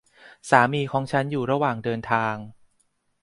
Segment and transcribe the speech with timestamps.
[0.49, 2.35] สามีของฉันอยู่ระหว่างเดินทาง